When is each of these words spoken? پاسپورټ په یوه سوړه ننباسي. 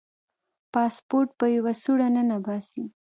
پاسپورټ 0.73 1.29
په 1.39 1.45
یوه 1.55 1.73
سوړه 1.83 2.07
ننباسي. 2.15 2.83